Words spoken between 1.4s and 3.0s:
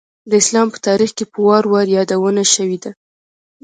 وار وار یادونه شوېده.